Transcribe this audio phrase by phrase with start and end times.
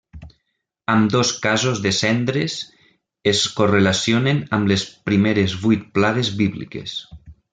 [0.93, 2.55] Ambdós casos de cendres
[3.33, 6.97] es correlacionen amb les primeres vuit plagues bíbliques.